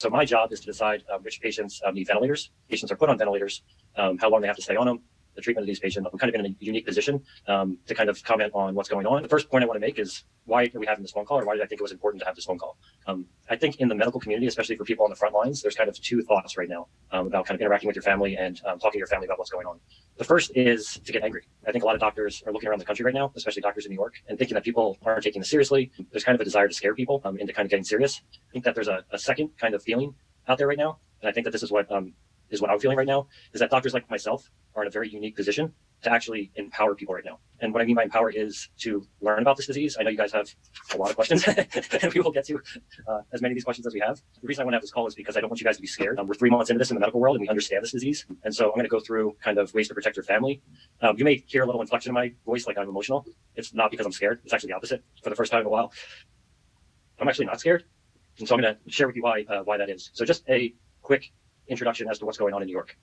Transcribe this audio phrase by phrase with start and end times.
[0.00, 2.52] So my job is to decide uh, which patients uh, need ventilators.
[2.70, 3.62] Patients are put on ventilators,
[3.96, 5.00] um, how long they have to stay on them,
[5.38, 6.08] the treatment of these patients.
[6.12, 9.06] I'm kind of in a unique position um, to kind of comment on what's going
[9.06, 9.22] on.
[9.22, 11.38] The first point I want to make is why are we having this phone call,
[11.38, 12.76] or why did I think it was important to have this phone call?
[13.06, 15.76] Um, I think in the medical community, especially for people on the front lines, there's
[15.76, 18.60] kind of two thoughts right now um, about kind of interacting with your family and
[18.66, 19.78] um, talking to your family about what's going on.
[20.16, 21.44] The first is to get angry.
[21.66, 23.86] I think a lot of doctors are looking around the country right now, especially doctors
[23.86, 25.92] in New York, and thinking that people aren't taking this seriously.
[26.10, 28.22] There's kind of a desire to scare people um, into kind of getting serious.
[28.32, 30.14] I think that there's a, a second kind of feeling
[30.48, 32.14] out there right now, and I think that this is what um,
[32.50, 35.08] is what I'm feeling right now, is that doctors like myself are in a very
[35.08, 37.38] unique position to actually empower people right now.
[37.60, 39.96] And what I mean by empower is to learn about this disease.
[39.98, 40.54] I know you guys have
[40.94, 42.60] a lot of questions, and we will get to
[43.08, 44.22] uh, as many of these questions as we have.
[44.40, 45.76] The reason I want to have this call is because I don't want you guys
[45.76, 46.20] to be scared.
[46.20, 48.26] Um, we're three months into this in the medical world, and we understand this disease.
[48.44, 50.62] And so I'm going to go through kind of ways to protect your family.
[51.00, 53.26] Um, you may hear a little inflection in my voice, like I'm emotional.
[53.56, 54.40] It's not because I'm scared.
[54.44, 55.02] It's actually the opposite.
[55.24, 55.92] For the first time in a while,
[57.18, 57.84] I'm actually not scared.
[58.38, 60.10] And so I'm going to share with you why uh, why that is.
[60.12, 61.32] So just a quick
[61.68, 62.96] introduction as to what's going on in New York.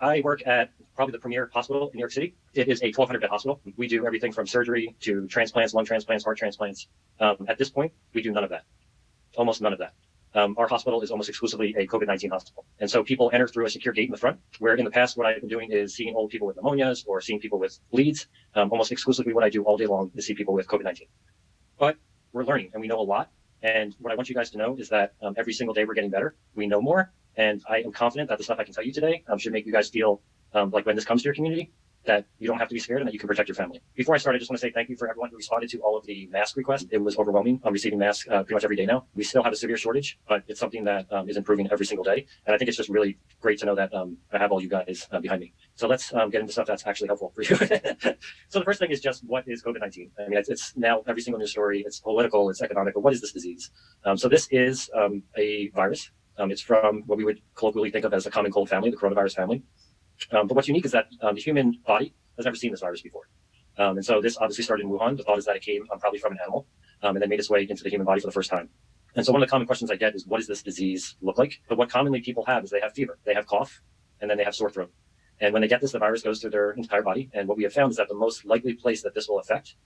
[0.00, 2.34] I work at probably the premier hospital in New York City.
[2.52, 3.60] It is a 1,200 bed hospital.
[3.76, 6.88] We do everything from surgery to transplants, lung transplants, heart transplants.
[7.20, 8.64] Um, at this point, we do none of that.
[9.36, 9.94] Almost none of that.
[10.36, 12.66] Um, our hospital is almost exclusively a COVID-19 hospital.
[12.80, 15.16] And so people enter through a secure gate in the front, where in the past,
[15.16, 18.26] what I've been doing is seeing old people with pneumonias or seeing people with bleeds.
[18.56, 21.02] Um, almost exclusively what I do all day long is see people with COVID-19.
[21.78, 21.96] But
[22.32, 23.30] we're learning and we know a lot.
[23.62, 25.94] And what I want you guys to know is that um, every single day we're
[25.94, 26.34] getting better.
[26.56, 29.24] We know more and I am confident that the stuff I can tell you today
[29.28, 31.72] um, should make you guys feel um, like when this comes to your community,
[32.04, 33.80] that you don't have to be scared and that you can protect your family.
[33.94, 35.78] Before I start, I just want to say thank you for everyone who responded to
[35.78, 36.86] all of the mask requests.
[36.90, 37.60] It was overwhelming.
[37.64, 39.06] I'm receiving masks uh, pretty much every day now.
[39.14, 42.04] We still have a severe shortage, but it's something that um, is improving every single
[42.04, 42.26] day.
[42.46, 44.68] And I think it's just really great to know that um, I have all you
[44.68, 45.54] guys uh, behind me.
[45.74, 47.56] So let's um, get into stuff that's actually helpful for you.
[48.48, 50.10] so the first thing is just what is COVID-19?
[50.18, 51.82] I mean, it's, it's, now every single news story.
[51.86, 53.70] It's political, it's economic, but what is this disease?
[54.04, 58.04] Um, so this is um, a virus um, it's from what we would colloquially think
[58.04, 59.62] of as the common cold family, the coronavirus family.
[60.32, 63.02] Um, but what's unique is that um, the human body has never seen this virus
[63.02, 63.28] before.
[63.76, 65.16] Um, and so this obviously started in Wuhan.
[65.16, 66.66] The thought is that it came um, probably from an animal
[67.02, 68.68] um, and then made its way into the human body for the first time.
[69.16, 71.38] And so one of the common questions I get is, what does this disease look
[71.38, 71.60] like?
[71.68, 73.80] But what commonly people have is they have fever, they have cough,
[74.20, 74.92] and then they have sore throat.
[75.40, 77.30] And when they get this, the virus goes through their entire body.
[77.32, 79.76] And what we have found is that the most likely place that this will affect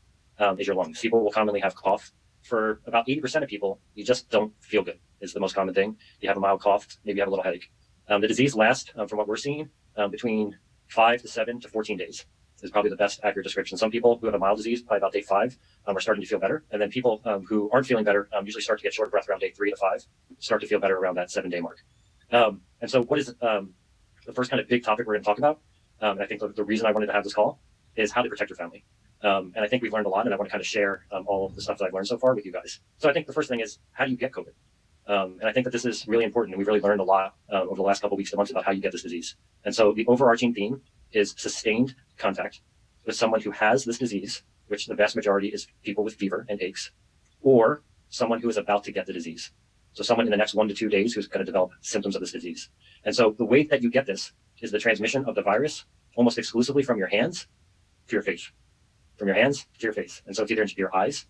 [0.58, 1.00] is your lungs.
[1.00, 2.12] People will commonly have cough.
[2.48, 5.98] For about 80% of people, you just don't feel good is the most common thing.
[6.20, 7.70] You have a mild cough, maybe you have a little headache.
[8.08, 10.56] Um, the disease lasts, um, from what we're seeing, um, between
[10.86, 12.24] five to seven to 14 days
[12.62, 13.76] is probably the best accurate description.
[13.76, 16.28] Some people who have a mild disease, probably about day five, um, are starting to
[16.28, 16.64] feel better.
[16.70, 19.12] And then people um, who aren't feeling better um, usually start to get short of
[19.12, 20.04] breath around day three to five,
[20.38, 21.84] start to feel better around that seven day mark.
[22.30, 25.60] and so what is the first kind of big topic we're going to talk about?
[26.00, 27.60] and I think the, the, reason I wanted to have this call
[27.96, 28.84] is how to protect your family.
[29.22, 31.04] Um, and I think we've learned a lot, and I want to kind of share
[31.10, 32.80] um, all of the stuff that I've learned so far with you guys.
[32.98, 34.52] So I think the first thing is how do you get COVID?
[35.08, 36.54] Um, and I think that this is really important.
[36.54, 38.64] And we've really learned a lot uh, over the last couple weeks to months about
[38.64, 39.36] how you get this disease.
[39.64, 42.60] And so the overarching theme is sustained contact
[43.06, 46.60] with someone who has this disease, which the vast majority is people with fever and
[46.60, 46.90] aches,
[47.40, 49.50] or someone who is about to get the disease.
[49.94, 52.20] So someone in the next one to two days who's going to develop symptoms of
[52.20, 52.68] this disease.
[53.04, 55.86] And so the way that you get this is the transmission of the virus
[56.16, 57.46] almost exclusively from your hands
[58.08, 58.52] to your face,
[59.18, 60.22] from your hands to your face.
[60.26, 61.26] And so it's either into your eyes,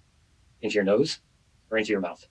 [0.61, 1.21] into your nose,
[1.71, 2.27] or into your mouth.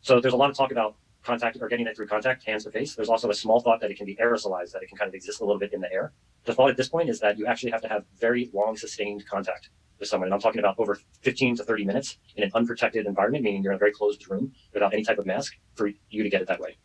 [0.00, 2.70] So there's a lot of talk about contact or getting it through contact, hands to
[2.70, 2.94] face.
[2.94, 5.14] There's also a small thought that it can be aerosolized, that it can kind of
[5.14, 6.12] exist a little bit in the air.
[6.44, 9.24] The thought at this point is that you actually have to have very long sustained
[9.26, 9.70] contact
[10.00, 10.26] with someone.
[10.26, 13.72] And I'm talking about over 15 to 30 minutes in an unprotected environment, meaning you're
[13.72, 16.48] in a very closed room without any type of mask for you to get it
[16.48, 16.76] that way.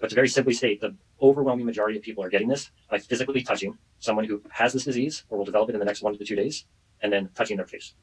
[0.00, 3.42] But to very simply state, the overwhelming majority of people are getting this by physically
[3.42, 6.24] touching someone who has this disease or will develop it in the next one to
[6.24, 6.66] two days
[7.02, 7.94] and then touching their face.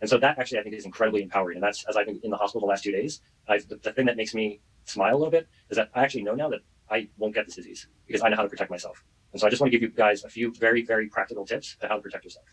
[0.00, 1.56] And so that actually I think is incredibly empowering.
[1.56, 4.06] And that's as I've been in the hospital the last two days, I've, the, thing
[4.06, 7.08] that makes me smile a little bit is that I actually know now that I
[7.18, 9.04] won't get this disease because I know how to protect myself.
[9.32, 11.76] And so I just want to give you guys a few very, very practical tips
[11.80, 12.46] to how to protect yourself.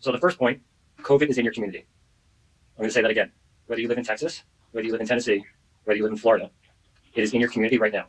[0.00, 0.60] So the first point,
[1.02, 1.86] COVID is in your community.
[2.76, 3.30] I'm going to say that again.
[3.66, 4.42] Whether you live in Texas,
[4.72, 5.44] whether you live in Tennessee,
[5.84, 6.50] whether you live in Florida,
[7.14, 8.06] it is in your community right now.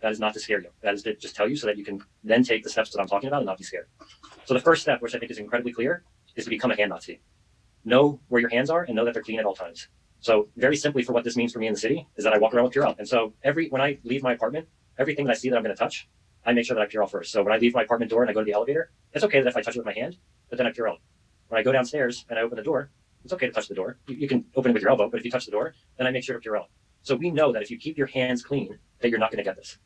[0.00, 0.68] That is not to scare you.
[0.82, 3.00] That is to just tell you so that you can then take the steps that
[3.00, 3.86] I'm talking about and not be scared.
[4.44, 6.04] So the first step, which I think is incredibly clear,
[6.36, 7.20] is to become a hand Nazi
[7.84, 9.88] know where your hands are and know that they're clean at all times.
[10.20, 12.38] So very simply for what this means for me in the city is that I
[12.38, 12.98] walk around with Purell.
[12.98, 14.68] And so every, when I leave my apartment,
[14.98, 16.08] everything that I see that I'm going to touch,
[16.44, 17.32] I make sure that I Purell first.
[17.32, 19.40] So when I leave my apartment door and I go to the elevator, it's okay
[19.40, 20.18] that if I touch it with my hand,
[20.48, 20.98] but then I Purell.
[21.48, 22.90] When I go downstairs and I open the door,
[23.24, 23.98] it's okay to touch the door.
[24.06, 26.06] You, you can open it with your elbow, but if you touch the door, then
[26.06, 26.66] I make sure to Purell.
[27.02, 29.48] So we know that if you keep your hands clean, that you're not going to
[29.48, 29.78] get this.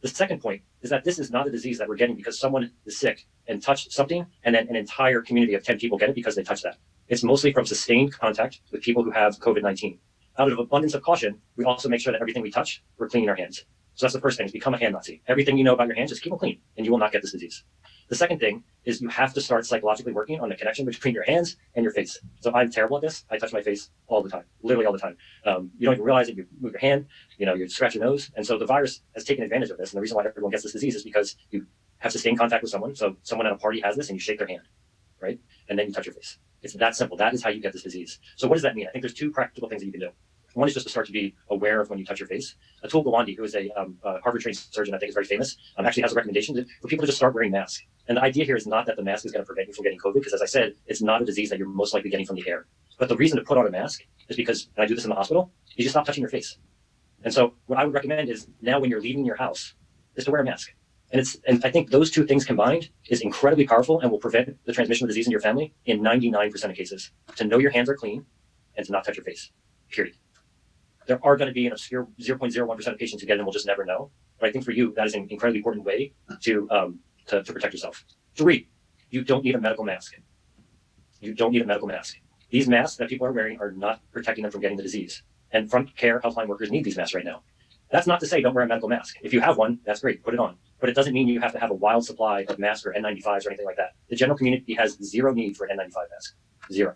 [0.00, 2.70] The second point is that this is not a disease that we're getting because someone
[2.86, 6.14] is sick and touched something, and then an entire community of 10 people get it
[6.14, 6.76] because they touched that.
[7.08, 9.98] It's mostly from sustained contact with people who have COVID 19.
[10.38, 13.28] Out of abundance of caution, we also make sure that everything we touch, we're cleaning
[13.28, 13.64] our hands.
[13.98, 15.22] So that's the first thing is become a hand Nazi.
[15.26, 17.20] Everything you know about your hands, just keep them clean and you will not get
[17.20, 17.64] this disease.
[18.08, 21.24] The second thing is you have to start psychologically working on the connection between your
[21.24, 22.16] hands and your face.
[22.38, 23.24] So I'm terrible at this.
[23.28, 25.16] I touch my face all the time, literally all the time.
[25.44, 26.36] Um, you don't even realize it.
[26.36, 27.06] You move your hand,
[27.38, 28.30] you know, you scratch your nose.
[28.36, 29.90] And so the virus has taken advantage of this.
[29.90, 31.66] And the reason why everyone gets this disease is because you
[31.98, 32.94] have sustained contact with someone.
[32.94, 34.62] So someone at a party has this and you shake their hand,
[35.20, 35.40] right?
[35.68, 36.38] And then you touch your face.
[36.62, 37.16] It's that simple.
[37.16, 38.20] That is how you get this disease.
[38.36, 38.86] So what does that mean?
[38.86, 40.10] I think there's two practical things that you can do.
[40.58, 42.56] One is just to start to be aware of when you touch your face.
[42.84, 45.86] Atul Gawande, who is a um, uh, Harvard-trained surgeon, I think is very famous, um,
[45.86, 47.84] actually has a recommendation for people to just start wearing masks.
[48.08, 49.84] And the idea here is not that the mask is going to prevent you from
[49.84, 52.26] getting COVID, because as I said, it's not a disease that you're most likely getting
[52.26, 52.66] from the air.
[52.98, 55.10] But the reason to put on a mask is because, and I do this in
[55.10, 56.58] the hospital, you just stop touching your face.
[57.22, 59.74] And so what I would recommend is now when you're leaving your house,
[60.16, 60.74] is to wear a mask.
[61.12, 64.58] And it's and I think those two things combined is incredibly powerful and will prevent
[64.64, 67.12] the transmission of disease in your family in 99% of cases.
[67.36, 68.26] To know your hands are clean
[68.76, 69.52] and to not touch your face.
[69.90, 70.16] Period.
[71.08, 73.52] There are going to be an obscure 0.01% of patients who get it and will
[73.52, 74.10] just never know.
[74.38, 76.12] But I think for you, that is an incredibly important way
[76.42, 78.04] to, um, to, to protect yourself.
[78.36, 78.68] Three,
[79.10, 80.12] you don't need a medical mask.
[81.20, 82.18] You don't need a medical mask.
[82.50, 85.22] These masks that people are wearing are not protecting them from getting the disease.
[85.50, 87.42] And front care healthline workers need these masks right now.
[87.90, 89.16] That's not to say don't wear a medical mask.
[89.22, 90.56] If you have one, that's great, put it on.
[90.78, 93.46] But it doesn't mean you have to have a wild supply of masks or N95s
[93.46, 93.94] or anything like that.
[94.10, 96.36] The general community has zero need for an N95 mask.
[96.70, 96.94] Zero.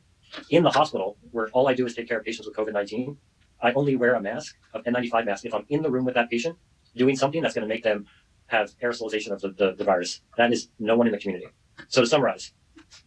[0.51, 3.17] In the hospital, where all I do is take care of patients with COVID 19,
[3.63, 6.29] I only wear a mask, an N95 mask, if I'm in the room with that
[6.29, 6.57] patient
[6.97, 8.07] doing something that's going to make them
[8.49, 10.21] have aerosolization of the, the, the virus.
[10.37, 11.47] That is no one in the community.
[11.89, 12.53] So to summarize,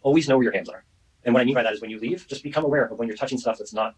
[0.01, 0.85] always know where your hands are.
[1.23, 3.07] And what I mean by that is when you leave, just become aware of when
[3.07, 3.95] you're touching stuff that's not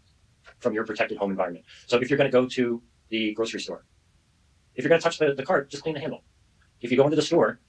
[0.60, 1.64] from your protected home environment.
[1.86, 3.86] So if you're going to go to the grocery store,
[4.74, 6.24] if you're going to touch the, the cart, just clean the handle.
[6.80, 7.60] If you go into the store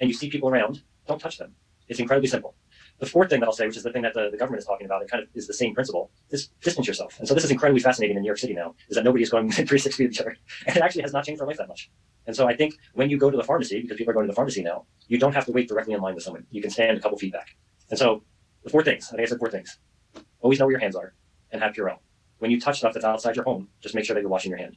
[0.00, 1.54] and you see people around, don't touch them.
[1.88, 2.54] It's incredibly simple.
[2.98, 4.66] The fourth thing that I'll say, which is the thing that the, the government is
[4.66, 7.18] talking about, and kind of is the same principle, is distance yourself.
[7.18, 9.30] And so this is incredibly fascinating in New York City now, is that nobody is
[9.30, 10.36] going three, six feet of each other.
[10.66, 11.90] And it actually has not changed our life that much.
[12.26, 14.32] And so I think when you go to the pharmacy, because people are going to
[14.32, 16.46] the pharmacy now, you don't have to wait directly in line with someone.
[16.50, 17.56] You can stand a couple feet back.
[17.90, 18.22] And so
[18.64, 19.78] the four things, I think I said four things.
[20.40, 21.14] Always know where your hands are
[21.50, 21.98] and have Purell.
[22.38, 24.58] When you touch stuff that's outside your home, just make sure that you're washing your
[24.58, 24.76] hand.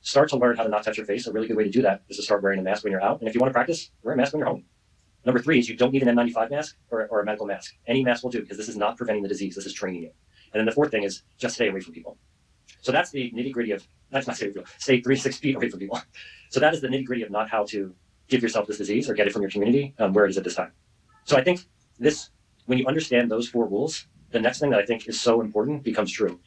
[0.00, 1.26] Start to learn how to not touch your face.
[1.26, 3.02] A really good way to do that is to start wearing a mask when you're
[3.02, 3.20] out.
[3.20, 4.64] And if you want to practice, wear a mask when you're home.
[5.26, 7.74] Number three is you don't need an N95 mask or, or a medical mask.
[7.88, 9.56] Any mask will do because this is not preventing the disease.
[9.56, 10.10] This is training you.
[10.52, 12.16] And then the fourth thing is just stay away from people.
[12.80, 15.80] So that's the nitty gritty of, that's not stay, stay three, six feet away from
[15.80, 16.00] people.
[16.48, 17.92] So that is the nitty gritty of not how to
[18.28, 20.44] give yourself this disease or get it from your community um, where it is at
[20.44, 20.70] this time.
[21.24, 21.66] So I think
[21.98, 22.30] this,
[22.66, 25.82] when you understand those four rules, the next thing that I think is so important
[25.82, 26.38] becomes true.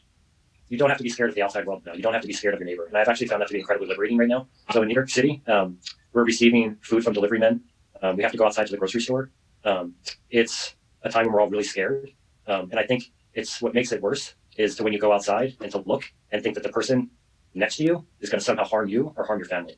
[0.69, 1.93] You don't have to be scared of the outside world now.
[1.93, 2.85] You don't have to be scared of your neighbor.
[2.85, 4.47] And I've actually found that to be incredibly liberating right now.
[4.71, 5.79] So in New York City, um,
[6.13, 7.61] we're receiving food from delivery men
[8.01, 9.31] um, we have to go outside to the grocery store.
[9.63, 9.95] Um,
[10.29, 12.11] it's a time when we're all really scared.
[12.47, 15.55] Um, and I think it's what makes it worse is to when you go outside
[15.61, 17.09] and to look and think that the person
[17.53, 19.77] next to you is going to somehow harm you or harm your family.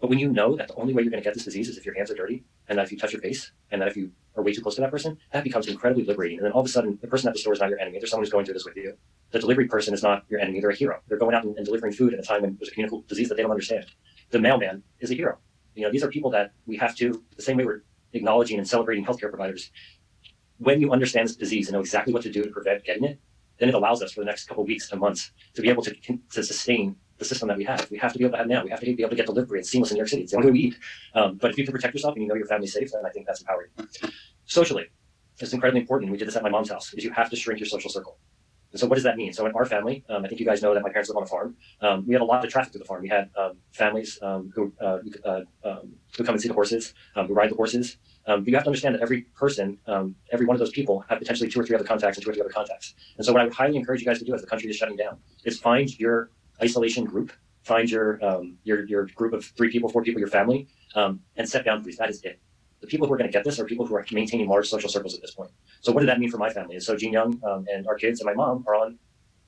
[0.00, 1.76] But when you know that the only way you're going to get this disease is
[1.76, 3.96] if your hands are dirty and that if you touch your face and that if
[3.96, 6.38] you are way too close to that person, that becomes incredibly liberating.
[6.38, 7.98] And then all of a sudden, the person at the store is not your enemy.
[7.98, 8.96] There's someone who's going through this with you.
[9.32, 10.60] The delivery person is not your enemy.
[10.60, 11.00] They're a hero.
[11.08, 13.28] They're going out and, and delivering food at a time when there's a communicable disease
[13.28, 13.86] that they don't understand.
[14.30, 15.38] The mailman is a hero.
[15.78, 18.68] You know, these are people that we have to, the same way we're acknowledging and
[18.68, 19.70] celebrating healthcare providers.
[20.58, 23.20] When you understand this disease and know exactly what to do to prevent getting it,
[23.58, 25.94] then it allows us for the next couple weeks to months to be able to,
[26.32, 27.88] to sustain the system that we have.
[27.92, 28.64] We have to be able to have now.
[28.64, 29.60] We have to be able to get delivery.
[29.60, 30.22] It's seamless in New York City.
[30.22, 30.76] It's the only way we eat.
[31.14, 33.10] Um, but if you can protect yourself and you know your family's safe, then I
[33.10, 33.70] think that's empowering.
[34.46, 34.86] Socially,
[35.38, 36.10] it's incredibly important.
[36.10, 36.92] We did this at my mom's house.
[36.94, 38.18] Is you have to shrink your social circle.
[38.72, 39.32] And so what does that mean?
[39.32, 41.22] So in our family, um, I think you guys know that my parents live on
[41.22, 41.56] a farm.
[41.80, 43.02] Um, we had a lot of traffic to the farm.
[43.02, 46.92] We had um, families um, who uh, uh, um, who come and see the horses,
[47.16, 47.96] um, who ride the horses.
[48.26, 49.78] but you have to understand that every person,
[50.32, 52.34] every one of those people, have potentially two or three other contacts and two or
[52.34, 52.94] three other contacts.
[53.16, 54.76] And so what I would highly encourage you guys to do as the country is
[54.76, 56.30] shutting down is find your
[56.62, 57.32] isolation group,
[57.62, 58.20] find your
[58.64, 61.96] your your group of three people, four people, your family, and set boundaries.
[61.96, 62.38] That is it
[62.80, 64.88] the people who are going to get this are people who are maintaining large social
[64.88, 65.50] circles at this point.
[65.80, 66.78] So what did that mean for my family?
[66.80, 68.98] so Gene Young um, and our kids and my mom are on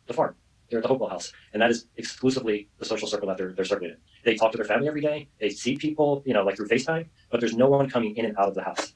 [0.07, 0.35] the farm.
[0.69, 1.33] They're at the Hopewell house.
[1.53, 3.97] And that is exclusively the social circle that they're, they're circling in.
[4.25, 5.29] They talk to their family every day.
[5.41, 8.37] They see people, you know, like through FaceTime, but there's no one coming in and
[8.37, 8.95] out of the house.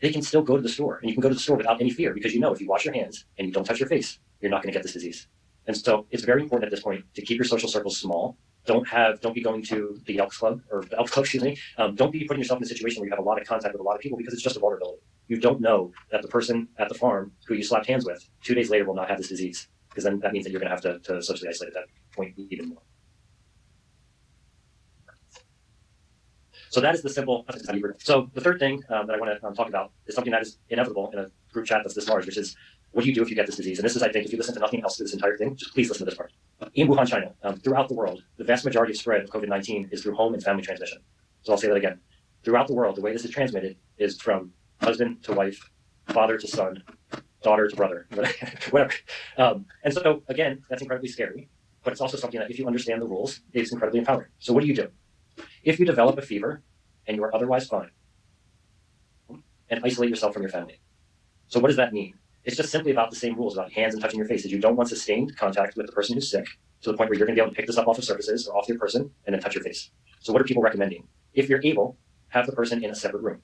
[0.00, 1.80] They can still go to the store and you can go to the store without
[1.80, 3.88] any fear because you know if you wash your hands and you don't touch your
[3.88, 5.28] face, you're not going to get this disease.
[5.66, 8.86] And so it's very important at this point to keep your social circles small don't
[8.88, 11.56] have don't be going to the Elks Club or the Elks Club, excuse me.
[11.78, 13.74] Um, don't be putting yourself in a situation where you have a lot of contact
[13.74, 15.00] with a lot of people because it's just a vulnerability.
[15.28, 18.54] You don't know that the person at the farm who you slapped hands with two
[18.54, 20.74] days later will not have this disease because then that means that you're going to
[20.74, 22.82] have to, to socially isolate at that point even more.
[26.70, 27.44] So that is the simple.
[27.98, 30.42] So the third thing um, that I want to um, talk about is something that
[30.42, 32.56] is inevitable in a group chat that's this large, which is
[32.92, 33.78] what do you do if you get this disease?
[33.78, 35.56] And this is, I think, if you listen to nothing else through this entire thing,
[35.56, 36.32] just please listen to this part.
[36.74, 39.88] In Wuhan, China, um, throughout the world, the vast majority of spread of COVID 19
[39.92, 40.98] is through home and family transmission.
[41.42, 42.00] So I'll say that again.
[42.44, 45.70] Throughout the world, the way this is transmitted is from husband to wife,
[46.08, 46.82] father to son,
[47.42, 48.06] daughter to brother,
[48.70, 48.92] whatever.
[49.36, 51.48] Um, and so, again, that's incredibly scary,
[51.82, 54.30] but it's also something that if you understand the rules, it's incredibly empowering.
[54.38, 54.88] So, what do you do?
[55.62, 56.62] If you develop a fever
[57.06, 57.90] and you are otherwise fine,
[59.70, 60.80] and isolate yourself from your family.
[61.48, 62.14] So, what does that mean?
[62.44, 64.44] It's just simply about the same rules about hands and touching your face.
[64.44, 66.46] Is you don't want sustained contact with the person who's sick
[66.82, 68.04] to the point where you're going to be able to pick this up off of
[68.04, 69.90] surfaces or off your person and then touch your face.
[70.20, 71.06] So, what are people recommending?
[71.34, 73.42] If you're able, have the person in a separate room.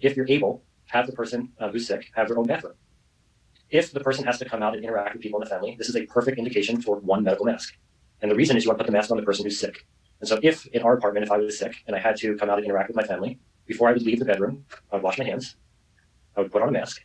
[0.00, 2.74] If you're able, have the person uh, who's sick have their own bathroom.
[3.70, 5.90] If the person has to come out and interact with people in the family, this
[5.90, 7.74] is a perfect indication for one medical mask.
[8.22, 9.86] And the reason is you want to put the mask on the person who's sick.
[10.20, 12.48] And so if in our apartment, if I was sick and I had to come
[12.48, 15.18] out and interact with my family, before I would leave the bedroom, I would wash
[15.18, 15.56] my hands,
[16.36, 17.02] I would put on a mask,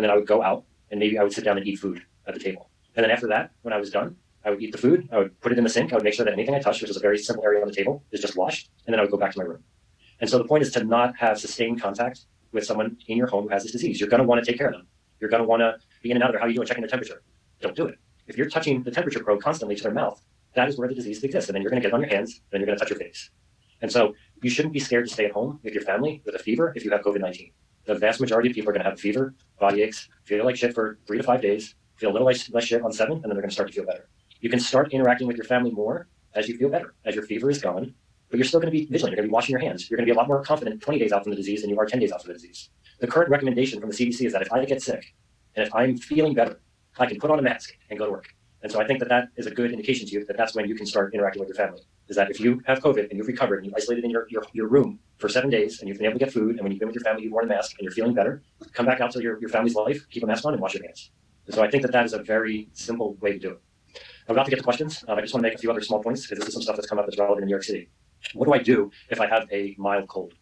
[0.00, 2.00] and then I would go out and maybe I would sit down and eat food
[2.26, 2.70] at the table.
[2.96, 4.16] And then after that, when I was done,
[4.46, 6.14] I would eat the food, I would put it in the sink, I would make
[6.14, 8.22] sure that anything I touched, which is a very simple area on the table, is
[8.22, 9.62] just washed, and then I would go back to my room.
[10.20, 12.20] And so the point is to not have sustained contact
[12.52, 14.00] with someone in your home who has this disease.
[14.00, 14.86] You're going to want to take care of them.
[15.20, 16.40] You're going to want to be in and out of there.
[16.40, 16.66] How you doing?
[16.66, 17.22] Checking their temperature.
[17.60, 17.98] Don't do it.
[18.26, 20.18] If you're touching the temperature probe constantly to their mouth,
[20.54, 21.50] that is where the disease exists.
[21.50, 22.90] And then you're going to get on your hands, and then you're going to touch
[22.90, 23.28] your face.
[23.82, 26.38] And so you shouldn't be scared to stay at home with your family with a
[26.38, 27.52] fever if you have COVID 19.
[27.90, 30.76] The vast majority of people are going to have fever, body aches, feel like shit
[30.76, 33.30] for three to five days, feel a little less, less shit on seven, and then
[33.30, 34.08] they're going to start to feel better.
[34.40, 36.06] You can start interacting with your family more
[36.36, 37.92] as you feel better, as your fever is gone,
[38.30, 39.10] but you're still going to be vigilant.
[39.10, 39.90] You're going to be washing your hands.
[39.90, 41.70] You're going to be a lot more confident 20 days out from the disease than
[41.70, 42.70] you are 10 days out from the disease.
[43.00, 45.12] The current recommendation from the CDC is that if I get sick
[45.56, 46.60] and if I'm feeling better,
[46.96, 48.28] I can put on a mask and go to work.
[48.62, 50.68] And so I think that that is a good indication to you that that's when
[50.68, 51.82] you can start interacting with your family.
[52.10, 54.42] Is that if you have COVID and you've recovered and you've isolated in your, your,
[54.52, 56.80] your room for seven days and you've been able to get food and when you've
[56.80, 59.12] been with your family, you've worn a mask and you're feeling better, come back out
[59.12, 61.12] to your, your family's life, keep a mask on and wash your hands.
[61.46, 63.60] And so I think that that is a very simple way to do it.
[64.28, 65.04] I'm about to get to questions.
[65.08, 66.62] Um, I just want to make a few other small points because this is some
[66.62, 67.88] stuff that's come up that's relevant in New York City.
[68.34, 70.34] What do I do if I have a mild cold?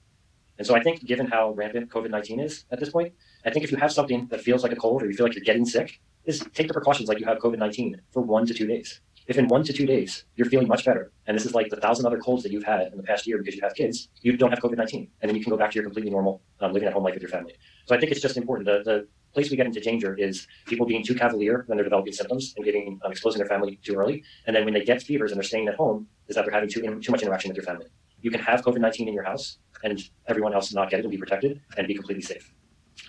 [0.59, 3.13] And so I think, given how rampant COVID 19 is at this point,
[3.45, 5.37] I think if you have something that feels like a cold or you feel like
[5.37, 8.55] you're getting sick, is take the precautions like you have COVID 19 for one to
[8.55, 9.01] two days.
[9.29, 11.77] If in one to two days you're feeling much better, and this is like the
[11.77, 14.35] thousand other colds that you've had in the past year because you have kids, you
[14.39, 15.07] don't have COVID 19.
[15.21, 17.13] And then you can go back to your completely normal um, living at home life
[17.13, 17.55] with your family.
[17.85, 18.67] So I think it's just important.
[18.67, 22.15] The, the place we get into danger is people being too cavalier when they're developing
[22.15, 24.25] symptoms and getting um, exposing their family too early.
[24.47, 26.71] And then when they get fevers and they're staying at home, is that they're having
[26.71, 27.87] too, too much interaction with your family.
[28.23, 31.11] You can have COVID 19 in your house and everyone else not get it and
[31.11, 32.55] be protected and be completely safe.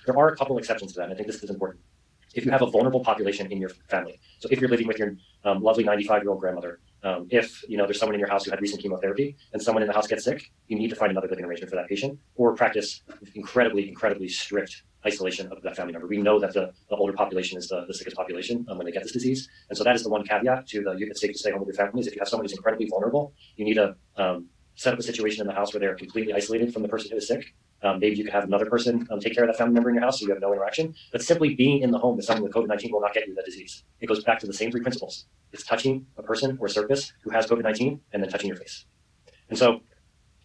[0.05, 1.11] There are a couple exceptions to that.
[1.11, 1.79] I think this is important.
[2.35, 5.15] If you have a vulnerable population in your family, so if you're living with your
[5.43, 8.45] um, lovely 95 year old grandmother, um, if you know there's someone in your house
[8.45, 11.11] who had recent chemotherapy and someone in the house gets sick, you need to find
[11.11, 13.01] another living arrangement for that patient or practice
[13.35, 16.07] incredibly, incredibly strict isolation of that family member.
[16.07, 18.91] We know that the, the older population is the, the sickest population um, when they
[18.91, 19.47] get this disease.
[19.69, 21.69] And so that is the one caveat to the it's safe to stay home with
[21.69, 24.93] your family is if you have someone who's incredibly vulnerable, you need to um, set
[24.93, 27.27] up a situation in the house where they're completely isolated from the person who is
[27.27, 27.53] sick.
[27.81, 29.95] Um, maybe you could have another person um, take care of that family member in
[29.95, 30.93] your house so you have no interaction.
[31.11, 33.35] But simply being in the home with someone with COVID 19 will not get you
[33.35, 33.83] that disease.
[34.01, 37.29] It goes back to the same three principles it's touching a person or surface who
[37.31, 38.85] has COVID 19 and then touching your face.
[39.49, 39.81] And so,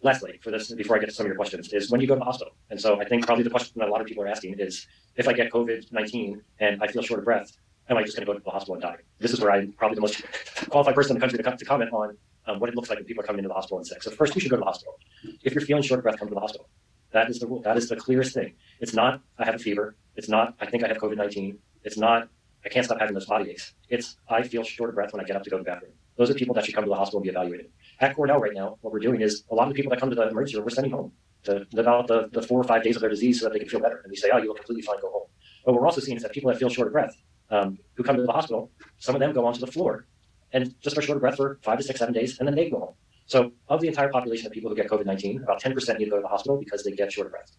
[0.01, 2.07] lastly, for this, before I get to some of your questions, is when do you
[2.07, 2.55] go to the hospital.
[2.69, 4.87] And so, I think probably the question that a lot of people are asking is
[5.15, 7.55] if I get COVID 19 and I feel short of breath,
[7.89, 8.97] am I just going to go to the hospital and die?
[9.19, 10.23] This is where I'm probably the most
[10.69, 13.05] qualified person in the country to, to comment on um, what it looks like when
[13.05, 14.01] people are coming into the hospital and sick.
[14.01, 14.95] So first, you should go to the hospital.
[15.43, 16.67] If you're feeling short of breath, come to the hospital.
[17.15, 17.47] That is the.
[17.63, 18.51] That is the clearest thing.
[18.83, 19.95] It's not I have a fever.
[20.17, 21.51] It's not I think I have COVID nineteen.
[21.87, 22.27] It's not
[22.65, 23.73] I can't stop having those body aches.
[23.95, 25.93] It's I feel short of breath when I get up to go to the bathroom.
[26.17, 27.67] Those are people that should come to the hospital and be evaluated.
[28.01, 30.09] At Cornell right now, what we're doing is a lot of the people that come
[30.09, 32.83] to the emergency room, we're sending home to live out the, the four or five
[32.83, 33.99] days of their disease so that they can feel better.
[34.03, 35.27] And we say, oh, you look completely fine, go home.
[35.63, 37.15] But what we're also seeing is that people that feel short of breath,
[37.49, 40.07] um, who come to the hospital, some of them go onto the floor
[40.51, 42.69] and just are short of breath for five to six, seven days, and then they
[42.69, 42.95] go home.
[43.25, 46.17] So of the entire population of people who get COVID-19, about 10% need to go
[46.17, 47.51] to the hospital because they get short of breath.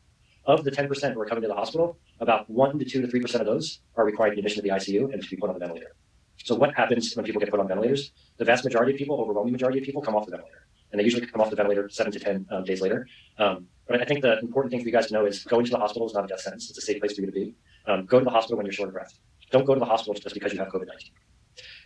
[0.44, 3.40] Of the 10% who are coming to the hospital, about 1 to 2 to 3%
[3.40, 5.96] of those are required admission to the ICU and to be put on the ventilator.
[6.44, 8.12] So what happens when people get put on ventilators?
[8.36, 10.66] The vast majority of people, overwhelming majority of people, come off the ventilator.
[10.92, 13.08] And they usually come off the ventilator 7 to 10 um, days later.
[13.38, 15.70] Um, but I think the important thing for you guys to know is going to
[15.72, 16.70] the hospital is not a death sentence.
[16.70, 17.54] It's a safe place for you to be.
[17.88, 19.18] Um, go to the hospital when you're short of breath.
[19.50, 21.10] Don't go to the hospital just because you have COVID-19.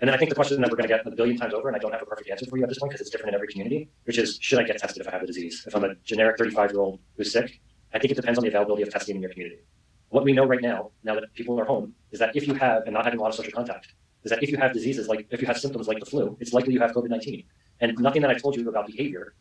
[0.01, 1.69] And then I think the question that we're going to get a billion times over,
[1.69, 3.31] and I don't have a perfect answer for you at this point because it's different
[3.31, 5.65] in every community, which is should I get tested if I have the disease?
[5.67, 7.61] If I'm a generic 35 year old who's sick,
[7.95, 9.61] I think it depends on the availability of testing in your community.
[10.09, 12.83] What we know right now, now that people are home, is that if you have,
[12.85, 15.27] and not having a lot of social contact, is that if you have diseases like,
[15.31, 17.45] if you have symptoms like the flu, it's likely you have COVID 19.
[17.81, 19.35] And nothing that I told you about behavior,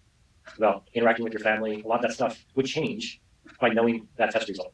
[0.58, 3.20] about interacting with your family, a lot of that stuff would change
[3.60, 4.74] by knowing that test result.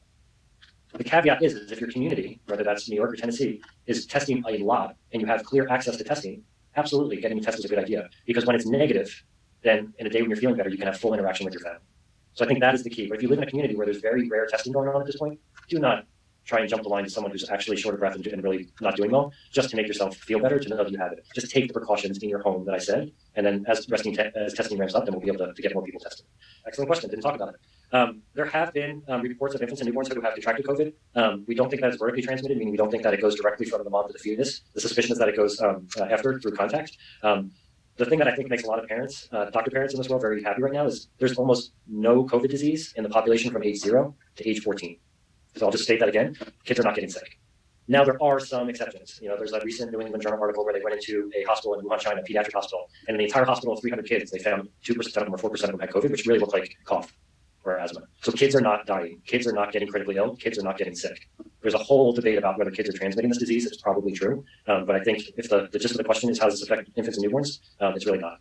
[0.97, 4.43] The caveat is, is if your community, whether that's New York or Tennessee, is testing
[4.47, 6.43] a lot and you have clear access to testing,
[6.75, 9.23] absolutely getting tested is a good idea because when it's negative,
[9.61, 11.63] then in a day when you're feeling better, you can have full interaction with your
[11.63, 11.79] family.
[12.33, 13.07] So I think that is the key.
[13.07, 15.07] But if you live in a community where there's very rare testing going on at
[15.07, 16.05] this point, do not
[16.45, 18.69] try and jump the line to someone who's actually short of breath and, and really
[18.79, 21.25] not doing well, just to make yourself feel better, to know that you have it.
[21.33, 24.29] Just take the precautions in your home that I said, and then as resting te-
[24.35, 26.25] as testing ramps up, then we'll be able to, to get more people tested.
[26.67, 27.09] Excellent question.
[27.09, 27.55] Didn't talk about it.
[27.95, 30.93] Um, there have been um, reports of infants and newborns who have contracted COVID.
[31.15, 33.35] Um, we don't think that it's vertically transmitted, meaning we don't think that it goes
[33.35, 34.61] directly from the mom to the fetus.
[34.73, 36.97] The suspicion is that it goes um, uh, after through contact.
[37.23, 37.51] Um,
[37.95, 40.09] the thing that I think makes a lot of parents, uh, doctor parents in this
[40.09, 43.63] world, very happy right now is there's almost no COVID disease in the population from
[43.63, 44.97] age zero to age 14.
[45.55, 46.35] So I'll just state that again.
[46.65, 47.39] Kids are not getting sick.
[47.87, 49.19] Now there are some exceptions.
[49.21, 51.79] You know, there's a recent New England Journal article where they went into a hospital
[51.79, 54.39] in Wuhan, China, a pediatric hospital, and in the entire hospital of 300 kids, they
[54.39, 56.53] found two percent of them or four percent of them had COVID, which really looked
[56.53, 57.13] like cough
[57.65, 58.01] or asthma.
[58.21, 59.21] So kids are not dying.
[59.25, 60.35] Kids are not getting critically ill.
[60.35, 61.27] Kids are not getting sick.
[61.61, 63.65] There's a whole debate about whether kids are transmitting this disease.
[63.65, 66.39] It's probably true, um, but I think if the, the gist of the question is
[66.39, 68.39] how does this affect infants and newborns, um, it's really not.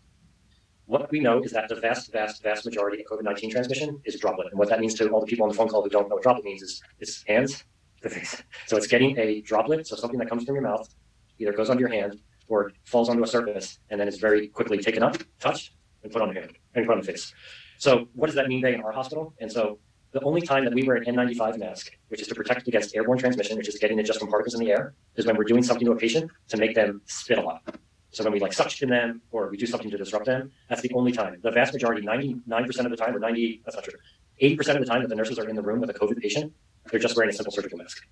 [0.87, 4.21] What we know is that the vast, vast, vast majority of COVID 19 transmission is
[4.21, 4.49] droplet.
[4.51, 6.17] And what that means to all the people on the phone call who don't know
[6.17, 7.65] what droplet means is it's hands
[8.03, 8.43] to face.
[8.67, 10.95] So it's getting a droplet, so something that comes from your mouth,
[11.39, 14.77] either goes onto your hand or falls onto a surface, and then it's very quickly
[14.77, 17.33] taken up, touched, and put on your hand and put on the face.
[17.79, 19.35] So what does that mean in our hospital?
[19.41, 19.79] And so
[20.13, 23.19] the only time that we wear an N95 mask, which is to protect against airborne
[23.19, 25.63] transmission, which is getting it just from particles in the air, is when we're doing
[25.63, 27.63] something to a patient to make them spit a lot.
[28.11, 30.93] So when we like suction them or we do something to disrupt them, that's the
[30.95, 31.41] only time.
[31.43, 33.99] The vast majority, 99% of the time, or 90, that's not true,
[34.41, 36.53] 80% of the time that the nurses are in the room with a COVID patient,
[36.91, 38.07] they're just wearing a simple surgical mask.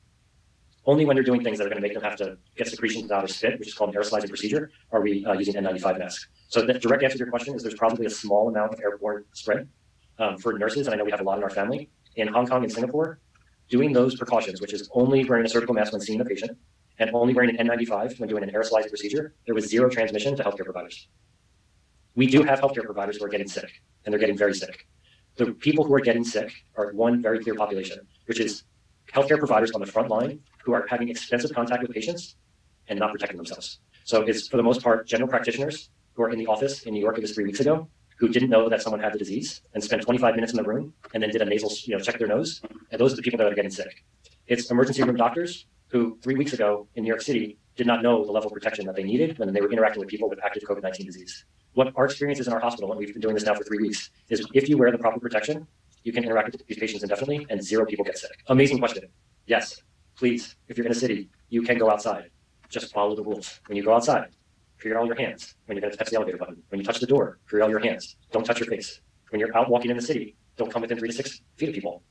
[0.84, 3.10] Only when they're doing things that are going to make them have to get secretions
[3.12, 6.26] out or spit, which is called an aerosolizing procedure, are we uh, using N95 masks.
[6.48, 9.24] So the direct answer to your question is there's probably a small amount of airborne
[9.32, 9.68] spread
[10.18, 11.88] um, for nurses, and I know we have a lot in our family.
[12.16, 13.20] In Hong Kong and Singapore,
[13.68, 16.58] doing those precautions, which is only wearing a surgical mask when seeing the patient,
[16.98, 20.42] and only wearing an N95 when doing an aerosolized procedure, there was zero transmission to
[20.42, 21.08] healthcare providers.
[22.16, 23.70] We do have healthcare providers who are getting sick,
[24.04, 24.86] and they're getting very sick.
[25.36, 28.64] The people who are getting sick are one very clear population, which is
[29.14, 32.37] healthcare providers on the front line who are having extensive contact with patients
[32.88, 33.81] and not protecting themselves.
[34.05, 37.01] So it's for the most part general practitioners who are in the office in New
[37.01, 39.83] York, it was three weeks ago, who didn't know that someone had the disease and
[39.83, 42.29] spent 25 minutes in the room and then did a nasal, you know, check their
[42.29, 42.61] nose.
[42.90, 44.05] And those are the people that are getting sick.
[44.46, 48.25] It's emergency room doctors who three weeks ago in New York City did not know
[48.25, 50.62] the level of protection that they needed when they were interacting with people with active
[50.62, 51.44] COVID 19 disease.
[51.75, 53.79] What our experience is in our hospital, and we've been doing this now for three
[53.79, 55.66] weeks, is if you wear the proper protection,
[56.05, 58.42] you can interact with these patients indefinitely and zero people get sick.
[58.48, 59.05] Amazing question.
[59.46, 59.83] Yes,
[60.16, 62.31] please, if you're in a city, you can go outside.
[62.68, 63.61] Just follow the rules.
[63.66, 64.31] When you go outside,
[64.81, 65.55] clear all your hands.
[65.66, 67.70] When you're going to touch the elevator button, when you touch the door, clear all
[67.70, 68.16] your hands.
[68.31, 69.01] Don't touch your face.
[69.31, 71.75] When you're out walking in the city, don't come within three to six feet of
[71.75, 72.03] people.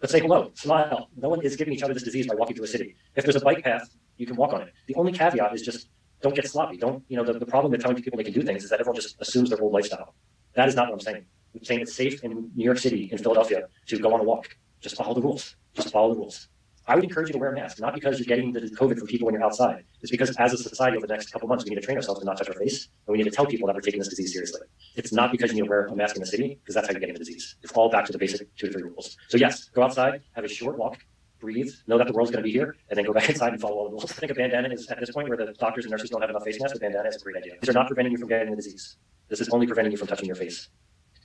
[0.00, 1.10] But say hello, smile.
[1.16, 2.96] No one is giving each other this disease by walking through a city.
[3.16, 4.72] If there's a bike path, you can walk on it.
[4.86, 5.88] The only caveat is just
[6.22, 6.76] don't get sloppy.
[6.76, 8.80] Don't, you know, the, the problem with telling people they can do things is that
[8.80, 10.14] everyone just assumes their old lifestyle.
[10.54, 11.24] That is not what I'm saying.
[11.54, 14.56] I'm saying it's safe in New York City, in Philadelphia, to go on a walk.
[14.80, 15.56] Just follow the rules.
[15.74, 16.48] Just follow the rules.
[16.90, 19.06] I would encourage you to wear a mask, not because you're getting the COVID from
[19.06, 19.84] people when you're outside.
[20.02, 22.18] It's because as a society over the next couple months, we need to train ourselves
[22.18, 24.08] to not touch our face, and we need to tell people that we're taking this
[24.08, 24.62] disease seriously.
[24.96, 26.92] It's not because you need to wear a mask in the city, because that's how
[26.92, 27.54] you're getting the disease.
[27.62, 29.16] It's all back to the basic two to three rules.
[29.28, 30.98] So yes, go outside, have a short walk,
[31.38, 33.60] breathe, know that the world's going to be here, and then go back inside and
[33.60, 34.10] follow all the rules.
[34.10, 36.30] I think a bandana is at this point where the doctors and nurses don't have
[36.30, 36.76] enough face masks.
[36.76, 37.52] A bandana is a great idea.
[37.60, 38.96] These are not preventing you from getting the disease.
[39.28, 40.70] This is only preventing you from touching your face.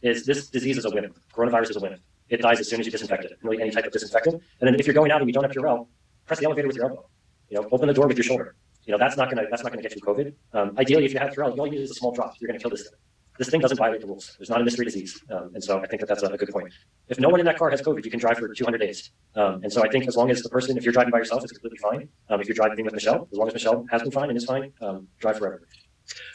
[0.04, 1.18] Is this disease is a WIMP?
[1.34, 2.00] Coronavirus is a WIMP.
[2.30, 3.38] It dies as soon as you disinfect it.
[3.44, 4.42] Really, any type of disinfectant.
[4.60, 5.88] And then if you're going out and you don't have Purell,
[6.26, 7.06] press the elevator with your elbow.
[7.50, 8.56] You know, open the door with your shoulder.
[8.86, 10.34] You know, that's not gonna that's not gonna get you COVID.
[10.54, 12.34] Um, ideally, if you have Purell, you need is a small drop.
[12.40, 13.00] You're gonna kill this thing.
[13.38, 14.34] This thing doesn't violate the rules.
[14.38, 16.50] There's not a mystery disease, um, and so I think that that's a, a, good
[16.50, 16.74] point.
[17.10, 19.12] If no one in that car has COVID, you can drive for 200 days.
[19.36, 21.44] Um, and so I think as long as the person, if you're driving by yourself,
[21.44, 22.08] it's completely fine.
[22.30, 24.46] Um, if you're driving with Michelle, as long as Michelle has been fine and is
[24.46, 25.68] fine, um, drive forever.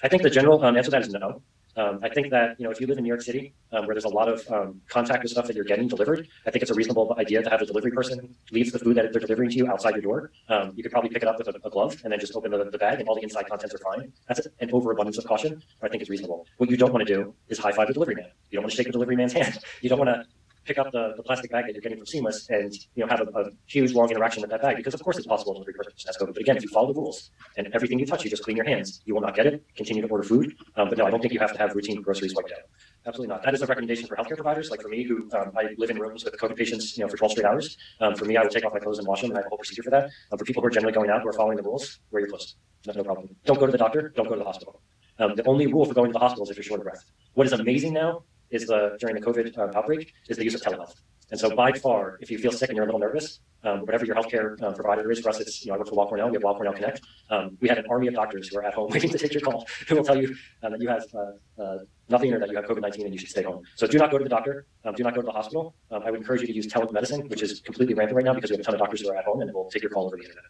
[0.03, 1.42] I think the general um, answer to that is no.
[1.76, 3.94] Um, I think that you know if you live in New York City, um, where
[3.94, 6.70] there's a lot of um, contact with stuff that you're getting delivered, I think it's
[6.70, 9.56] a reasonable idea to have a delivery person leave the food that they're delivering to
[9.56, 10.33] you outside your door.
[10.48, 12.50] Um, you could probably pick it up with a, a, glove and then just open
[12.50, 14.12] the, the bag, and all the inside contents are fine.
[14.28, 16.46] That's an overabundance of caution, I think it's reasonable.
[16.59, 18.30] What you don't want to do is high five the delivery man.
[18.50, 19.59] You don't want to shake the delivery man's hand.
[19.80, 20.24] You don't want to
[20.70, 23.20] pick up the, the plastic bag that you're getting from Seamless and you know have
[23.20, 25.61] a, a huge long interaction with that bag because of course it's possible to
[26.06, 26.35] has COVID.
[26.35, 28.68] But again, if you follow the rules and everything you touch, you just clean your
[28.72, 29.64] hands, you will not get it.
[29.76, 32.00] Continue to order food, um, but no, I don't think you have to have routine
[32.02, 32.64] groceries wiped out.
[33.06, 33.42] Absolutely not.
[33.42, 34.70] That is a recommendation for healthcare providers.
[34.70, 37.16] Like for me, who um, I live in rooms with COVID patients, you know, for
[37.16, 37.76] 12 straight hours.
[38.00, 39.46] Um, for me, I would take off my clothes and wash them, and I have
[39.46, 40.04] a whole procedure for that.
[40.30, 42.28] Um, for people who are generally going out who are following the rules, wear your
[42.28, 42.56] clothes.
[42.85, 43.35] That's no problem.
[43.44, 44.12] Don't go to the doctor.
[44.14, 44.80] Don't go to the hospital.
[45.18, 47.04] Um, the only rule for going to the hospital is if you're short of breath.
[47.35, 50.62] What is amazing now is the during the COVID uh, outbreak is the use of
[50.62, 50.94] telehealth.
[51.30, 54.04] And so by far, if you feel sick and you're a little nervous, um, whatever
[54.04, 56.28] your healthcare uh, provider is, for us, it's, you know, I work for Weill Cornell,
[56.28, 57.02] we have Weill Cornell Connect.
[57.30, 59.42] Um, we have an army of doctors who are at home waiting to take your
[59.42, 62.56] call, who will tell you uh, that you have uh, uh, nothing or that you
[62.56, 63.62] have COVID-19 and you should stay home.
[63.76, 65.74] So do not go to the doctor, um, do not go to the hospital.
[65.90, 68.50] Um, I would encourage you to use telemedicine, which is completely rampant right now because
[68.50, 70.06] we have a ton of doctors who are at home and will take your call
[70.06, 70.44] over the internet.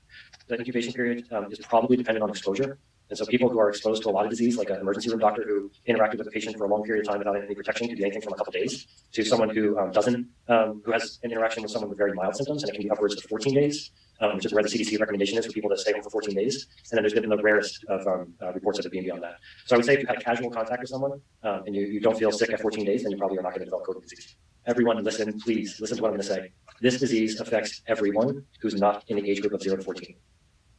[0.47, 2.79] The incubation period um, is probably dependent on exposure.
[3.11, 5.19] And so people who are exposed to a lot of disease, like an emergency room
[5.19, 7.89] doctor who interacted with a patient for a long period of time without any protection,
[7.89, 11.19] could be anything from a couple days, to someone who um, doesn't, um, who has
[11.25, 13.53] an interaction with someone with very mild symptoms, and it can be upwards of 14
[13.53, 16.11] days, um, which is where the CDC recommendation is for people to stay home for
[16.11, 16.67] 14 days.
[16.91, 19.39] And then there's been the rarest of um, uh, reports of it being beyond that.
[19.67, 22.01] So I would say if you had casual contact with someone um, and you, you
[22.01, 24.03] don't feel sick at 14 days, then you probably are not going to develop COVID
[24.03, 24.37] disease.
[24.67, 26.53] Everyone, listen, please, listen to what I'm going to say.
[26.81, 30.15] This disease affects everyone who's not in the age group of 0 to 14.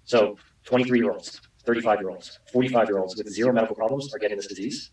[0.05, 4.19] So 23 year olds, 35 year olds, 45 year olds with zero medical problems are
[4.19, 4.91] getting this disease.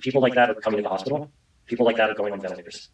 [0.00, 1.30] People like that are coming to the hospital.
[1.66, 2.90] People like that are going on ventilators.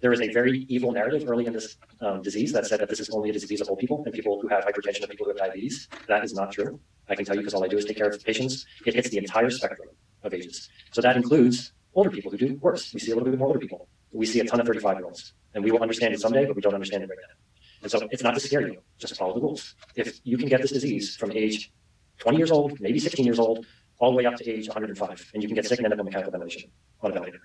[0.00, 3.00] There is a very evil narrative early in this um, disease that said that this
[3.00, 5.30] is only a disease of old people and people who have hypertension and people who
[5.30, 5.88] have diabetes.
[6.08, 6.80] That is not true.
[7.08, 8.64] I can tell you because all I do is take care of patients.
[8.86, 9.88] It hits the entire spectrum
[10.22, 10.70] of ages.
[10.92, 12.94] So that includes older people who do worse.
[12.94, 13.88] We see a little bit more older people.
[14.12, 15.34] We see a ton of 35 year olds.
[15.54, 17.34] And we will understand it someday, but we don't understand it right now.
[17.82, 19.74] And so it's not to scare you, just follow the rules.
[19.96, 21.72] If you can get this disease from age
[22.20, 23.66] 20 years old, maybe 16 years old,
[23.98, 25.98] all the way up to age 105, and you can get sick and end up
[25.98, 26.70] on mechanical ventilation
[27.02, 27.40] on a ventilator.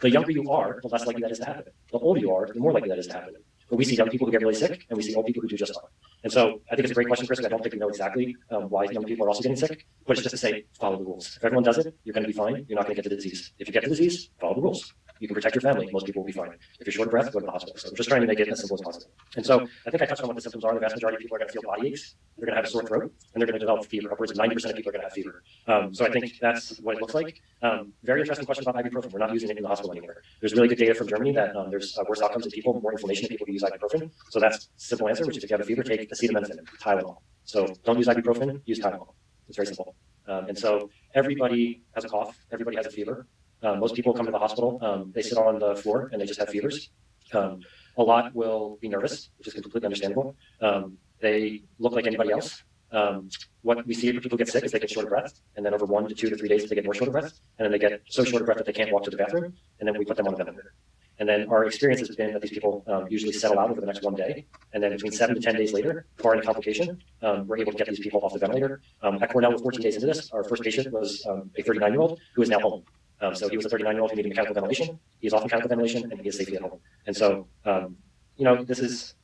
[0.00, 1.72] The younger you are, the less likely that is to happen.
[1.92, 3.34] The older you are, the more likely that is to happen.
[3.68, 5.48] But we see young people who get really sick, and we see old people who
[5.48, 5.90] do just fine.
[6.24, 7.44] And so I think it's a great question, Chris.
[7.44, 10.16] I don't think we know exactly um, why young people are also getting sick, but
[10.16, 11.36] it's just to say follow the rules.
[11.36, 12.64] If everyone does it, you're going to be fine.
[12.68, 13.52] You're not going to get the disease.
[13.58, 15.88] If you get the disease, follow the rules you can protect your family.
[15.92, 16.52] Most people will be fine.
[16.80, 17.78] If you're short of breath, go to the hospital.
[17.78, 19.10] So I'm just trying to make it as simple as possible.
[19.36, 20.74] And so I think I touched on what the symptoms are.
[20.74, 22.14] The vast majority of people are going to feel body aches.
[22.36, 24.12] They're going to have a sore throat, and they're going to develop fever.
[24.12, 25.42] Upwards of 90% of people are going to have fever.
[25.66, 27.40] Um, so I think that's what it looks like.
[27.62, 29.12] Um, very interesting question about ibuprofen.
[29.12, 30.22] We're not using it in the hospital anymore.
[30.40, 32.92] There's really good data from Germany that um, there's uh, worse outcomes in people, more
[32.92, 34.10] inflammation in people who use ibuprofen.
[34.30, 37.18] So that's simple answer, which is if you have a fever, take acetaminophen, Tylenol.
[37.44, 39.14] So don't use ibuprofen, use Tylenol.
[39.48, 39.94] It's very simple.
[40.26, 43.26] Um, and so everybody has a cough, everybody has a fever.
[43.62, 46.26] Uh, most people come to the hospital, um, they sit on the floor and they
[46.26, 46.90] just have fevers.
[47.32, 47.60] Um,
[47.96, 50.34] a lot will be nervous, which is completely understandable.
[50.60, 52.64] Um, they look like anybody else.
[52.90, 53.30] Um,
[53.62, 55.72] what we see when people get sick is they get short of breath, and then
[55.72, 57.72] over one to two to three days they get more short of breath, and then
[57.72, 59.96] they get so short of breath that they can't walk to the bathroom, and then
[59.98, 60.74] we put them on a ventilator.
[61.18, 63.86] And then our experience has been that these people um, usually settle out over the
[63.86, 64.46] next one day.
[64.72, 67.78] And then between seven to 10 days later, barring a complication, um, we're able to
[67.78, 68.80] get these people off the ventilator.
[69.02, 70.30] Um, at Cornell, we're 14 days into this.
[70.32, 72.82] Our first patient was um, a 39 year old who is now home.
[73.22, 74.98] Um, so he was a 39 year old who needed mechanical ventilation.
[75.20, 76.80] He is off mechanical ventilation and he is safely at home.
[77.06, 77.96] And so, um,
[78.36, 79.14] you know, this is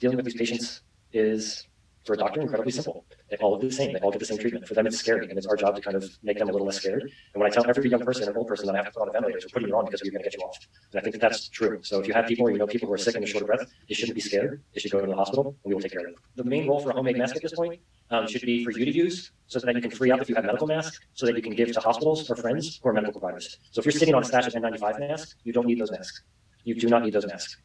[0.00, 1.66] dealing with these patients is
[2.04, 3.06] for a doctor incredibly simple.
[3.30, 3.92] They all the same.
[3.92, 4.68] They all get the same treatment.
[4.68, 6.66] For them, it's scary, and it's our job to kind of make them a little
[6.66, 7.02] less scared.
[7.02, 9.02] And when I tell every young person and old person that I have to put
[9.02, 10.58] on a ventilator, we're putting you on because we're going to get you off.
[10.92, 11.78] And I think that that's true.
[11.82, 13.66] So if you have people you know people who are sick and short of breath,
[13.88, 14.62] they shouldn't be scared.
[14.74, 16.14] They should go to the hospital, and we will take care of them.
[16.36, 18.84] The main role for a homemade mask at this point um, should be for you
[18.84, 21.36] to use so that you can free up if you have medical masks so that
[21.36, 23.58] you can give to hospitals or friends who are medical providers.
[23.70, 26.22] So if you're sitting on a stash of N95 masks, you don't need those masks.
[26.64, 27.56] You do not need those masks.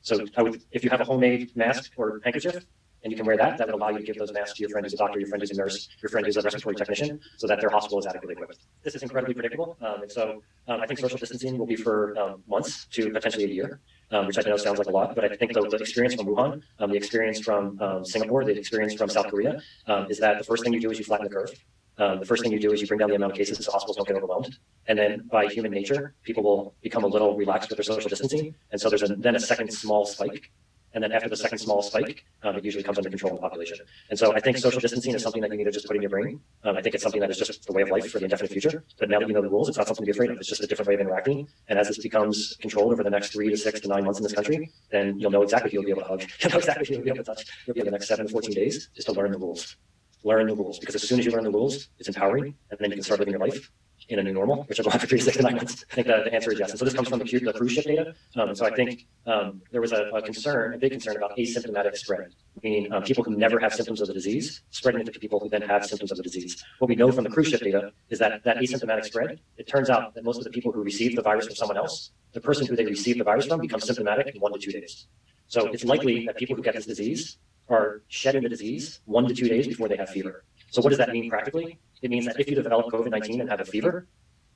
[0.00, 2.64] So would, if you have a homemade mask or handkerchief,
[3.06, 3.56] and you can wear that.
[3.56, 5.28] That would allow you to give those masks to your friend who's a doctor, your
[5.28, 8.06] friend who's a nurse, your friend who's a respiratory technician, so that their hospital is
[8.06, 8.58] adequately equipped.
[8.82, 12.18] This is incredibly predictable, um, and so um, I think social distancing will be for
[12.18, 13.80] um, months to potentially a year,
[14.10, 16.26] um, which I know sounds like a lot, but I think the, the experience from
[16.26, 19.60] Wuhan, um, the experience from um, Singapore, the experience from South Korea,
[20.08, 21.50] is that the first thing you do is you flatten the curve.
[21.98, 23.72] Um, the first thing you do is you bring down the amount of cases so
[23.72, 24.58] hospitals don't get overwhelmed.
[24.86, 28.54] And then by human nature, people will become a little relaxed with their social distancing.
[28.70, 30.52] And so there's a, then a second small spike
[30.96, 33.42] and then after the second small spike, um, it usually comes under control of the
[33.42, 33.76] population.
[34.08, 36.00] And so I think social distancing is something that you need to just put in
[36.00, 36.40] your brain.
[36.64, 38.50] Um, I think it's something that is just the way of life for the indefinite
[38.50, 38.82] future.
[38.98, 40.38] But now that you know the rules, it's not something to be afraid of.
[40.38, 41.48] It's just a different way of interacting.
[41.68, 44.22] And as this becomes controlled over the next three to six to nine months in
[44.22, 46.24] this country, then you'll know exactly who you'll be able to hug.
[46.40, 47.44] You'll know exactly who you'll be able to touch.
[47.66, 49.76] You'll be able the next seven to 14 days is to learn the rules.
[50.24, 50.78] Learn the rules.
[50.78, 52.54] Because as soon as you learn the rules, it's empowering.
[52.70, 53.70] And then you can start living your life
[54.08, 55.84] in a new normal, which will go on for three six nine months?
[55.90, 56.70] I think the, the answer is yes.
[56.70, 58.14] And so this comes from the, the cruise ship data.
[58.36, 61.96] Um, so I think um, there was a, a, concern, a big concern about asymptomatic
[61.96, 65.40] spread, meaning um, people who never have symptoms of the disease spreading it to people
[65.40, 66.62] who then have symptoms of the disease.
[66.78, 69.90] What we know from the cruise ship data is that that asymptomatic spread, it turns
[69.90, 72.66] out that most of the people who receive the virus from someone else, the person
[72.66, 75.06] who they receive the virus from becomes symptomatic in one to two days.
[75.48, 77.38] So it's likely that people who get this disease
[77.68, 80.44] are shedding the disease one to two days before they have fever.
[80.76, 81.78] So what does that mean practically?
[82.02, 84.08] It means that if you develop COVID-19 and have a fever,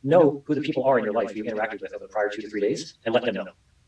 [0.02, 2.42] know who the people are in your life you interacted with over the prior two
[2.42, 3.46] to three days and let them know.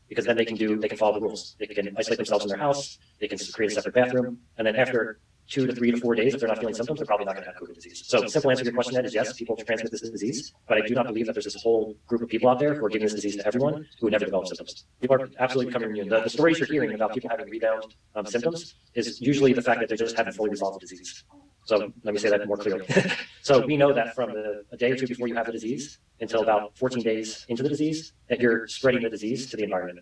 [0.09, 1.55] Because then they can do, they can follow the rules.
[1.59, 4.75] They can isolate themselves in their house, they can create a separate bathroom, and then
[4.75, 7.35] after two to three to four days, if they're not feeling symptoms, they're probably not
[7.35, 8.03] going to have COVID disease.
[8.07, 10.87] So simple answer to your question, Ed, is yes, people transmit this disease, but I
[10.87, 13.05] do not believe that there's this whole group of people out there who are giving
[13.05, 14.85] this disease to everyone who never develop symptoms.
[15.01, 16.09] People are absolutely becoming immune.
[16.09, 19.79] The, the stories you're hearing about people having rebound um, symptoms is usually the fact
[19.81, 21.23] that they just haven't fully resolved the disease.
[21.65, 22.85] So let me say that more clearly.
[23.41, 25.99] so we know that from the, a day or two before you have the disease
[26.19, 29.99] until about 14 days into the disease, that you're spreading the disease to the environment.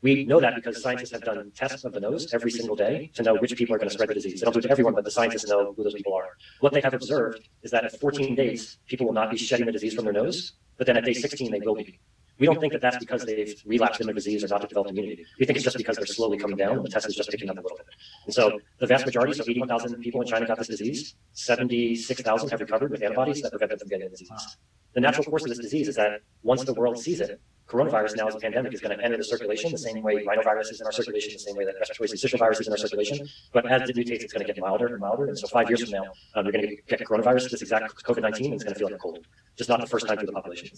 [0.00, 3.22] We know that because scientists have done tests of the nose every single day to
[3.22, 4.40] know which people are going to spread the disease.
[4.40, 6.36] They don't do it to everyone, but the scientists know who those people are.
[6.60, 9.72] What they have observed is that at 14 days, people will not be shedding the
[9.72, 11.98] disease from their nose, but then at day 16, they will be.
[12.38, 15.24] We don't think that that's because they've relapsed in the disease or not developed immunity.
[15.40, 16.76] We think it's just because they're slowly coming down.
[16.76, 17.86] and The test is just picking up a little bit.
[18.26, 22.60] And so the vast majority, so 81,000 people in China got this disease, 76,000 have
[22.60, 24.56] recovered with antibodies that prevent them from getting the disease.
[24.94, 28.26] The natural course of this disease is that once the world sees it, coronavirus now
[28.28, 30.86] as a pandemic is going to enter the circulation the same way rhinovirus is in
[30.86, 33.28] our circulation, the same way that respiratory syncytial virus is in our circulation.
[33.52, 35.26] But as it mutates, it's going to get milder and milder.
[35.26, 38.44] And so five years from now, um, you're going to get coronavirus, this exact COVID-19,
[38.44, 39.26] and it's going to feel like a cold.
[39.56, 40.70] Just not the first time through the population.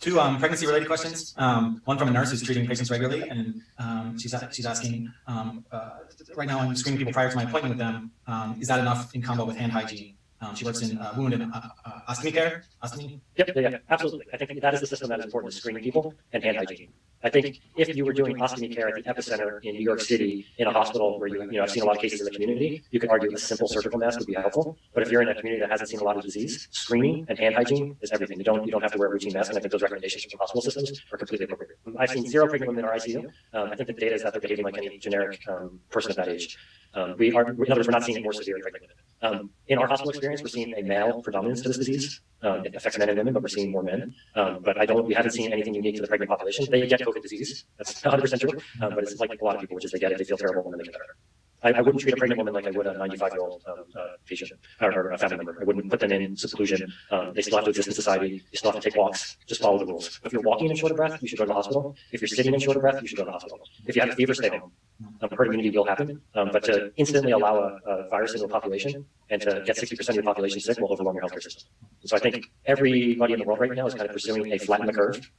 [0.00, 1.34] Two um, pregnancy-related questions.
[1.38, 5.64] Um, one from a nurse who's treating patients regularly, and um, she's she's asking, um,
[5.72, 5.98] uh,
[6.36, 8.10] right now I'm screening people prior to my appointment with them.
[8.26, 10.14] Um, is that enough in combo with hand hygiene?
[10.46, 12.64] Um, she works in uh, wound and uh, uh, ostomy care.
[12.82, 13.20] Ostomy.
[13.36, 14.26] Yep, yeah, yeah, absolutely.
[14.32, 16.92] I think that is the system that is important to screening people and hand hygiene.
[17.24, 20.46] I think if you were doing ostomy care at the epicenter in New York City
[20.58, 22.30] in a hospital where you, you know, I've seen a lot of cases in the
[22.30, 24.78] community, you could argue a simple surgical mask would be helpful.
[24.94, 27.38] But if you're in a community that hasn't seen a lot of disease, screening and
[27.38, 28.38] hand hygiene is everything.
[28.38, 29.48] You don't, you don't have to wear a routine mask.
[29.50, 31.78] And I think those recommendations from hospital systems are completely appropriate.
[31.98, 33.24] I've seen zero pregnant women in our ICU.
[33.54, 36.16] Um, I think the data is that they're behaving like any generic um, person of
[36.18, 36.56] that age.
[36.96, 38.96] Um, we are, in other words, we're not seeing it more severe in pregnant women.
[39.40, 42.22] Um, in our hospital experience, we're seeing a male predominance to this disease.
[42.42, 44.14] Um, it affects men and women, but we're seeing more men.
[44.34, 46.66] Um, but I don't, we haven't seen anything unique to the pregnant population.
[46.70, 47.66] They get COVID disease.
[47.76, 48.58] That's 100% true.
[48.80, 50.38] Um, but it's like a lot of people, which is they get it, they feel
[50.38, 51.16] terrible, and then they get better.
[51.62, 53.84] I, I wouldn't treat a pregnant woman like I would a 95 year old um,
[53.96, 55.56] uh, patient or, or a family member.
[55.60, 56.92] I wouldn't put them in seclusion.
[57.10, 58.44] Um, they still have to exist in society.
[58.52, 59.36] They still have to take walks.
[59.46, 60.20] Just follow the rules.
[60.24, 61.96] If you're walking in short of breath, you should go to the hospital.
[62.12, 63.60] If you're sitting in short of breath, you should go to the hospital.
[63.86, 64.72] If you have a fever, stay home.
[65.20, 66.20] Um, herd immunity will happen.
[66.34, 70.08] Um, but to instantly allow a, a virus into a population and to get 60%
[70.08, 71.68] of your population sick will overwhelm your healthcare system.
[72.02, 74.58] And so I think everybody in the world right now is kind of pursuing a
[74.58, 75.30] flatten the curve.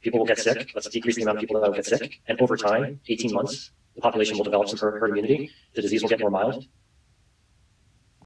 [0.00, 0.70] People will get sick.
[0.74, 2.20] Let's decrease the amount of people that will get sick.
[2.28, 5.50] And over time, 18 months, the population will develop some herd immunity.
[5.74, 6.64] The disease will get more mild.